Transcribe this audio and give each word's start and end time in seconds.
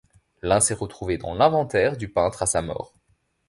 L'un 0.41 0.59
s'est 0.59 0.73
retrouvé 0.73 1.19
dans 1.19 1.35
l'inventaire 1.35 1.95
du 1.95 2.09
peintre 2.11 2.41
à 2.41 2.47
sa 2.47 2.63
mort. 2.63 2.95